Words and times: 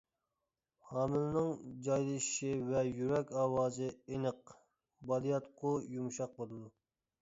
ھامىلىنىڭ 0.93 1.51
جايلىشىشى 1.89 2.51
ۋە 2.71 2.83
يۈرەك 2.89 3.37
ئاۋازى 3.45 3.93
ئېنىق، 3.95 4.59
بالىياتقۇ 5.15 5.79
يۇمشاق 5.97 6.39
بولىدۇ. 6.43 6.79